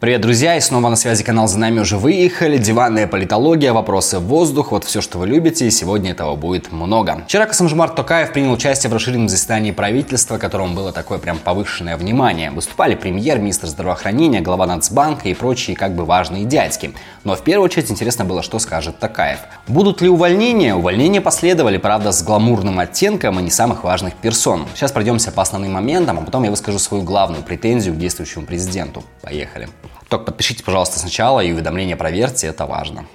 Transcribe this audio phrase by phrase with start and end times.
[0.00, 4.22] Привет, друзья, и снова на связи канал «За нами уже выехали», диванная политология, вопросы в
[4.22, 7.22] воздух, вот все, что вы любите, и сегодня этого будет много.
[7.26, 12.50] Вчера Касамжмар Токаев принял участие в расширенном заседании правительства, которому было такое прям повышенное внимание.
[12.50, 16.94] Выступали премьер, министр здравоохранения, глава Нацбанка и прочие как бы важные дядьки.
[17.24, 19.40] Но в первую очередь интересно было, что скажет Токаев.
[19.68, 20.74] Будут ли увольнения?
[20.74, 24.66] Увольнения последовали, правда, с гламурным оттенком и не самых важных персон.
[24.74, 29.04] Сейчас пройдемся по основным моментам, а потом я выскажу свою главную претензию к действующему президенту.
[29.20, 29.68] Поехали.
[30.08, 33.06] Только подпишитесь, пожалуйста, сначала и уведомления проверьте, это важно.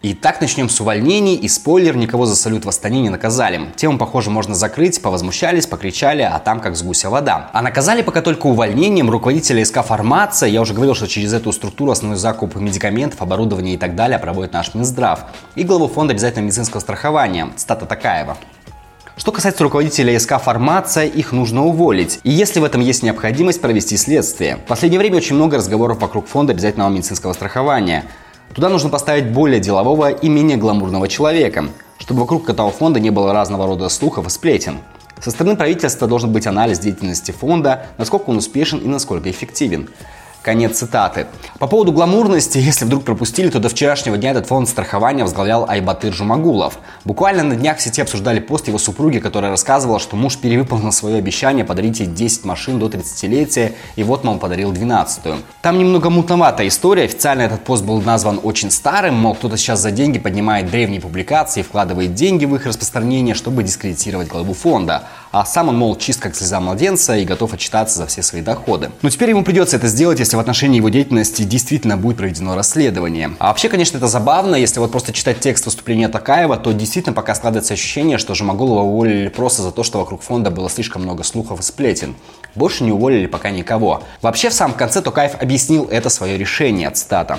[0.00, 1.34] Итак, начнем с увольнений.
[1.34, 3.72] И спойлер, никого за салют в Астане не наказали.
[3.74, 7.50] Тему, похоже, можно закрыть, повозмущались, покричали, а там как с гуся вода.
[7.52, 10.48] А наказали пока только увольнением руководителя СК «Фармация».
[10.48, 14.52] Я уже говорил, что через эту структуру основной закуп медикаментов, оборудования и так далее проводит
[14.52, 15.24] наш Минздрав.
[15.56, 17.50] И главу фонда обязательного медицинского страхования.
[17.56, 18.36] Стата Такаева.
[19.18, 22.20] Что касается руководителя СК «Фармация», их нужно уволить.
[22.22, 24.58] И если в этом есть необходимость, провести следствие.
[24.58, 28.04] В последнее время очень много разговоров вокруг фонда обязательного медицинского страхования.
[28.54, 31.64] Туда нужно поставить более делового и менее гламурного человека,
[31.98, 34.78] чтобы вокруг этого фонда не было разного рода слухов и сплетен.
[35.20, 39.88] Со стороны правительства должен быть анализ деятельности фонда, насколько он успешен и насколько эффективен.
[40.48, 41.26] Конец цитаты.
[41.58, 46.14] По поводу гламурности, если вдруг пропустили, то до вчерашнего дня этот фонд страхования возглавлял Айбатыр
[46.14, 46.78] Жумагулов.
[47.04, 51.18] Буквально на днях в сети обсуждали пост его супруги, которая рассказывала, что муж перевыполнил свое
[51.18, 55.34] обещание подарить ей 10 машин до 30-летия, и вот, мол, подарил 12-ю.
[55.60, 57.04] Там немного мутноватая история.
[57.04, 61.60] Официально этот пост был назван очень старым, мол, кто-то сейчас за деньги поднимает древние публикации
[61.60, 65.02] и вкладывает деньги в их распространение, чтобы дискредитировать главу фонда.
[65.30, 68.90] А сам он, мол, чист как слеза младенца и готов отчитаться за все свои доходы.
[69.02, 73.32] Но теперь ему придется это сделать, если в отношении его деятельности действительно будет проведено расследование.
[73.38, 77.34] А вообще, конечно, это забавно, если вот просто читать текст выступления Такаева, то действительно пока
[77.34, 81.60] складывается ощущение, что Жумагулова уволили просто за то, что вокруг фонда было слишком много слухов
[81.60, 82.14] и сплетен.
[82.54, 84.02] Больше не уволили пока никого.
[84.22, 87.38] Вообще, в самом конце Токаев объяснил это свое решение, цитата.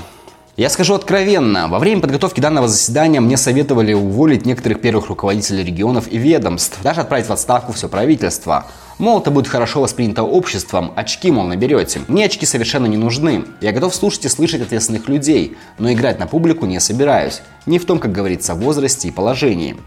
[0.60, 6.12] Я скажу откровенно, во время подготовки данного заседания мне советовали уволить некоторых первых руководителей регионов
[6.12, 8.68] и ведомств, даже отправить в отставку все правительство.
[8.98, 12.02] Мол, это будет хорошо воспринято обществом, очки, мол, наберете.
[12.10, 13.46] Мне очки совершенно не нужны.
[13.62, 17.42] Я готов слушать и слышать ответственных людей, но играть на публику не собираюсь.
[17.66, 19.78] Не в том, как говорится, возрасте и положении.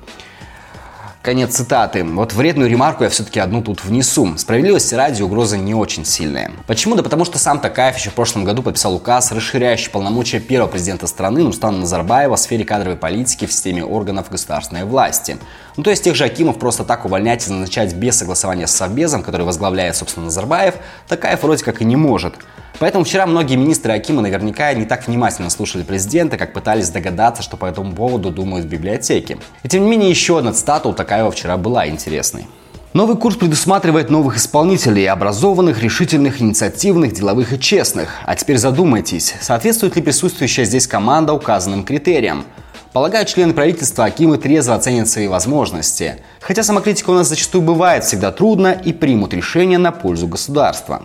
[1.23, 2.03] Конец цитаты.
[2.03, 4.37] Вот вредную ремарку я все-таки одну тут внесу.
[4.37, 6.51] Справедливости ради угроза не очень сильная.
[6.67, 6.97] Почему?
[6.97, 11.07] Да потому что сам Такаев еще в прошлом году подписал указ, расширяющий полномочия первого президента
[11.07, 15.39] страны Нурстана Назарбаева в сфере кадровой политики в системе органов государственной власти.
[15.77, 19.23] Ну то есть тех же Акимов просто так увольнять и назначать без согласования с Совбезом,
[19.23, 20.75] который возглавляет, собственно, Назарбаев,
[21.07, 22.35] Такаев вроде как и не может.
[22.83, 27.57] Поэтому вчера многие министры Акима наверняка не так внимательно слушали президента, как пытались догадаться, что
[27.57, 29.39] по этому поводу думают в библиотеке.
[29.63, 32.49] И тем не менее, еще одна цитата у Такаева вчера была интересной.
[32.93, 38.09] Новый курс предусматривает новых исполнителей, образованных, решительных, инициативных, деловых и честных.
[38.25, 42.45] А теперь задумайтесь, соответствует ли присутствующая здесь команда указанным критериям?
[42.93, 46.17] Полагаю, члены правительства Акимы трезво оценят свои возможности.
[46.41, 51.05] Хотя самокритика у нас зачастую бывает всегда трудно и примут решение на пользу государства.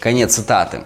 [0.00, 0.82] Конец цитаты.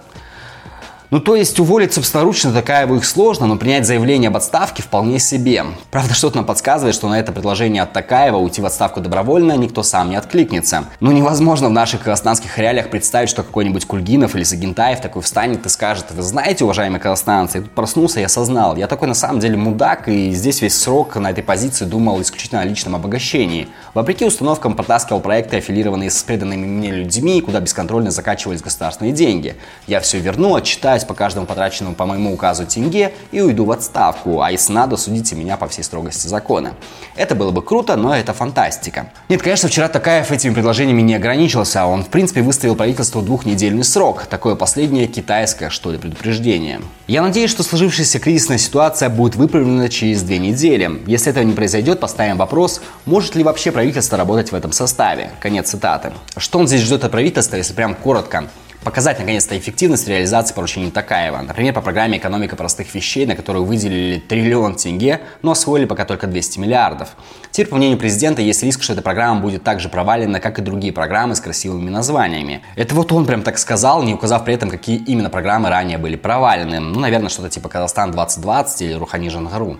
[1.13, 5.63] Ну, то есть уволить собственноручно Такаеву их сложно, но принять заявление об отставке вполне себе.
[5.91, 9.83] Правда, что-то нам подсказывает, что на это предложение от Такаева уйти в отставку добровольно никто
[9.83, 10.85] сам не откликнется.
[11.01, 15.69] Ну, невозможно в наших казахстанских реалиях представить, что какой-нибудь Кульгинов или Сагентаев такой встанет и
[15.69, 19.55] скажет, вы знаете, уважаемые казахстанцы, я тут проснулся, я осознал, я такой на самом деле
[19.55, 23.67] мудак, и здесь весь срок на этой позиции думал исключительно о личном обогащении.
[23.93, 29.55] Вопреки установкам протаскивал проекты, аффилированные с преданными мне людьми, куда бесконтрольно закачивались государственные деньги.
[29.85, 33.71] Я все верну, отчитаюсь, отчитаюсь по каждому потраченному по моему указу тенге и уйду в
[33.71, 36.73] отставку, а если надо, судите меня по всей строгости закона.
[37.15, 39.11] Это было бы круто, но это фантастика.
[39.29, 44.25] Нет, конечно, вчера Такаев этими предложениями не ограничился, он в принципе выставил правительству двухнедельный срок,
[44.29, 46.81] такое последнее китайское, что ли, предупреждение.
[47.07, 51.01] Я надеюсь, что сложившаяся кризисная ситуация будет выправлена через две недели.
[51.07, 55.29] Если этого не произойдет, поставим вопрос, может ли вообще правительство работать в этом составе.
[55.39, 56.11] Конец цитаты.
[56.37, 58.45] Что он здесь ждет от правительства, если прям коротко?
[58.83, 61.41] Показать наконец-то эффективность реализации поручений Такаева.
[61.41, 66.27] Например, по программе «Экономика простых вещей», на которую выделили триллион тенге, но освоили пока только
[66.27, 67.09] 200 миллиардов.
[67.51, 70.61] Теперь, по мнению президента, есть риск, что эта программа будет так же провалена, как и
[70.61, 72.61] другие программы с красивыми названиями.
[72.75, 76.15] Это вот он прям так сказал, не указав при этом, какие именно программы ранее были
[76.15, 76.79] провалены.
[76.79, 79.77] Ну, наверное, что-то типа «Казахстан 2020» или «Рухани Жангару».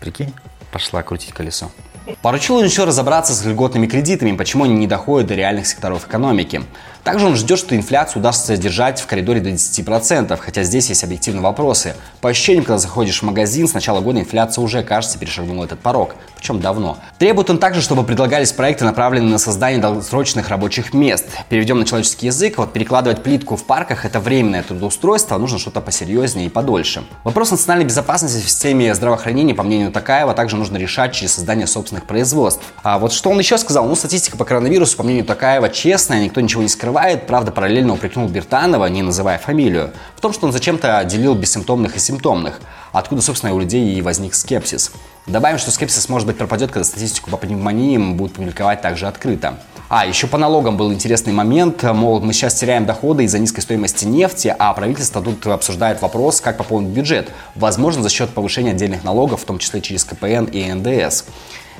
[0.00, 0.34] Прикинь,
[0.72, 1.70] пошла крутить колесо.
[2.20, 6.62] Поручил он еще разобраться с льготными кредитами, почему они не доходят до реальных секторов экономики.
[7.04, 11.42] Также он ждет, что инфляцию удастся держать в коридоре до 10%, хотя здесь есть объективные
[11.42, 11.96] вопросы.
[12.20, 16.14] По ощущениям, когда заходишь в магазин, с начала года инфляция уже, кажется, перешагнула этот порог,
[16.36, 16.98] причем давно.
[17.18, 21.26] Требует он также, чтобы предлагались проекты, направленные на создание долгосрочных рабочих мест.
[21.48, 25.80] Переведем на человеческий язык, вот перекладывать плитку в парках– это временное трудоустройство, а нужно что-то
[25.80, 27.02] посерьезнее и подольше.
[27.24, 32.06] Вопрос национальной безопасности в системе здравоохранения, по мнению Такаева, также нужно решать через создание собственных
[32.06, 32.62] производств.
[32.84, 33.86] А вот что он еще сказал?
[33.88, 36.91] Ну, статистика по коронавирусу, по мнению Такаева, честная, никто ничего не скрывает.
[37.26, 41.98] Правда, параллельно упрекнул Бертанова, не называя фамилию, в том, что он зачем-то отделил бессимптомных и
[41.98, 42.60] симптомных.
[42.92, 44.92] Откуда, собственно, у людей и возник скепсис.
[45.26, 49.58] Добавим, что скепсис может быть пропадет, когда статистику по пневмониям будут публиковать также открыто.
[49.88, 51.82] А, еще по налогам был интересный момент.
[51.82, 56.56] Мол, мы сейчас теряем доходы из-за низкой стоимости нефти, а правительство тут обсуждает вопрос, как
[56.56, 57.30] пополнить бюджет.
[57.54, 61.24] Возможно, за счет повышения отдельных налогов, в том числе через КПН и НДС.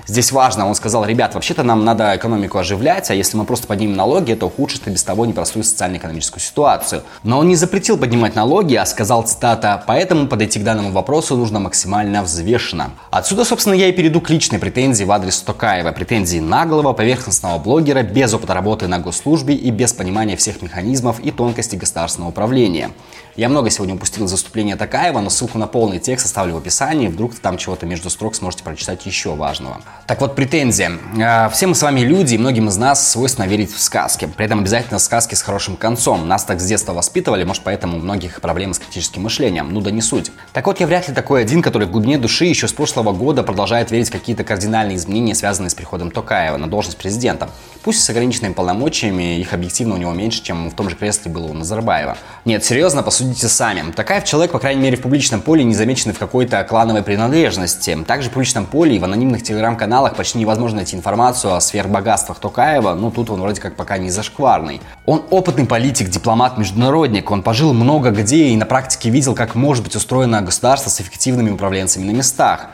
[0.07, 3.95] Здесь важно, он сказал, ребят, вообще-то нам надо экономику оживлять, а если мы просто поднимем
[3.95, 7.03] налоги, это ухудшит и без того непростую социально-экономическую ситуацию.
[7.23, 11.61] Но он не запретил поднимать налоги, а сказал, цитата, поэтому подойти к данному вопросу нужно
[11.61, 12.91] максимально взвешенно.
[13.11, 15.93] Отсюда, собственно, я и перейду к личной претензии в адрес Токаева.
[15.93, 21.31] Претензии наглого, поверхностного блогера без опыта работы на госслужбе и без понимания всех механизмов и
[21.31, 22.91] тонкостей государственного управления.
[23.37, 27.09] Я много сегодня упустил из выступления Такаева, но ссылку на полный текст оставлю в описании,
[27.09, 29.81] вдруг там чего-то между строк сможете прочитать еще важного.
[30.07, 30.99] Так вот, претензия.
[31.17, 34.29] Э, все мы с вами люди, и многим из нас свойственно верить в сказки.
[34.37, 36.27] При этом обязательно сказки с хорошим концом.
[36.27, 39.73] Нас так с детства воспитывали, может, поэтому у многих проблемы с критическим мышлением.
[39.73, 40.33] Ну да не суть.
[40.53, 43.43] Так вот, я вряд ли такой один, который в глубине души еще с прошлого года
[43.43, 47.49] продолжает верить в какие-то кардинальные изменения, связанные с приходом Токаева на должность президента.
[47.83, 51.47] Пусть с ограниченными полномочиями, их объективно у него меньше, чем в том же кресле было
[51.47, 52.17] у Назарбаева.
[52.45, 53.91] Нет, серьезно, посудите сами.
[53.93, 57.99] Такаев человек, по крайней мере, в публичном поле не замеченный в какой-то клановой принадлежности.
[58.07, 59.43] Также в публичном поле и в анонимных
[59.83, 64.11] телеграм-каналах почти невозможно найти информацию о сверхбогатствах Токаева, ну тут он вроде как пока не
[64.11, 64.81] зашкварный.
[65.07, 69.85] Он опытный политик, дипломат, международник, он пожил много где и на практике видел, как может
[69.85, 72.69] быть устроено государство с эффективными управленцами на местах.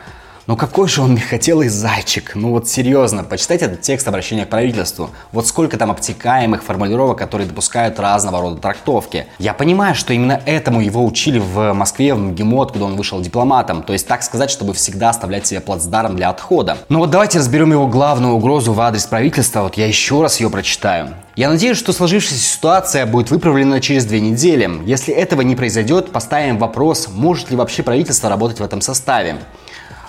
[0.48, 2.32] Но какой же он мягкотелый зайчик.
[2.34, 5.10] Ну вот серьезно, почитайте этот текст обращения к правительству.
[5.30, 9.26] Вот сколько там обтекаемых формулировок, которые допускают разного рода трактовки.
[9.38, 13.82] Я понимаю, что именно этому его учили в Москве, в МГИМО, откуда он вышел дипломатом.
[13.82, 16.78] То есть так сказать, чтобы всегда оставлять себе плацдарм для отхода.
[16.88, 19.60] Но вот давайте разберем его главную угрозу в адрес правительства.
[19.60, 21.10] Вот я еще раз ее прочитаю.
[21.36, 24.70] Я надеюсь, что сложившаяся ситуация будет выправлена через две недели.
[24.86, 29.36] Если этого не произойдет, поставим вопрос, может ли вообще правительство работать в этом составе.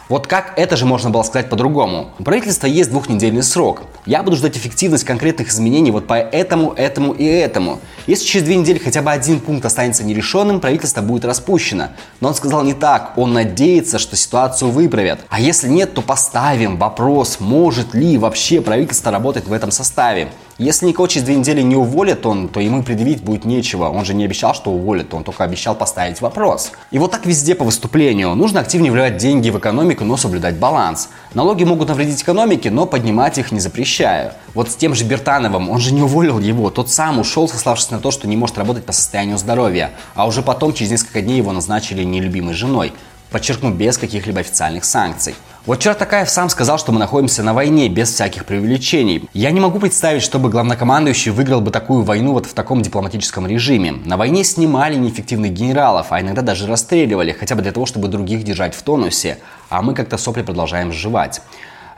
[0.10, 2.10] Вот как это же можно было сказать по-другому?
[2.18, 3.84] У правительства есть двухнедельный срок.
[4.08, 7.80] Я буду ждать эффективность конкретных изменений вот по этому, этому и этому.
[8.08, 11.90] Если через две недели хотя бы один пункт останется нерешенным, правительство будет распущено.
[12.22, 13.14] Но он сказал не так.
[13.18, 15.20] Он надеется, что ситуацию выправят.
[15.30, 20.30] А если нет, то поставим вопрос, может ли вообще правительство работать в этом составе.
[20.60, 23.86] Если никого через две недели не уволят он, то ему предъявить будет нечего.
[23.86, 26.74] Он же не обещал, что уволит, он только обещал поставить вопрос.
[26.92, 28.36] И вот так везде по выступлению.
[28.36, 31.12] Нужно активнее вливать деньги в экономику, но соблюдать баланс.
[31.34, 34.34] Налоги могут навредить экономике, но поднимать их не запрещаю.
[34.54, 38.00] Вот с тем же Бертановым, он же не уволил его, тот сам ушел, сославшись на
[38.00, 39.92] то, что не может работать по состоянию здоровья.
[40.14, 42.92] А уже потом, через несколько дней, его назначили нелюбимой женой.
[43.32, 45.36] Подчеркну, без каких-либо официальных санкций.
[45.66, 49.30] Вот вчера Такаев сам сказал, что мы находимся на войне без всяких преувеличений.
[49.34, 53.92] Я не могу представить, чтобы главнокомандующий выиграл бы такую войну вот в таком дипломатическом режиме.
[53.92, 58.44] На войне снимали неэффективных генералов, а иногда даже расстреливали, хотя бы для того, чтобы других
[58.44, 59.38] держать в тонусе.
[59.70, 61.42] А мы как-то сопли продолжаем сживать.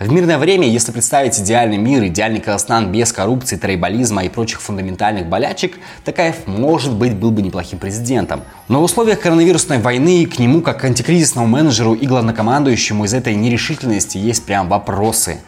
[0.01, 5.27] В мирное время, если представить идеальный мир, идеальный Казахстан без коррупции, трейбализма и прочих фундаментальных
[5.27, 8.41] болячек, Такаев, может быть, был бы неплохим президентом.
[8.67, 13.35] Но в условиях коронавирусной войны к нему, как к антикризисному менеджеру и главнокомандующему, из этой
[13.35, 15.39] нерешительности есть прям вопросы.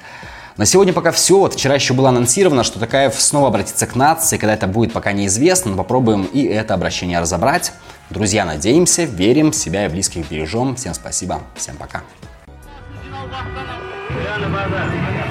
[0.58, 1.40] На сегодня пока все.
[1.40, 4.38] Вот вчера еще было анонсировано, что Такаев снова обратится к нации.
[4.38, 7.74] Когда это будет, пока неизвестно, но попробуем и это обращение разобрать.
[8.12, 10.76] Друзья, надеемся, верим, себя и близких бережем.
[10.76, 12.04] Всем спасибо, всем пока.
[14.22, 15.23] Gerne, Wasser.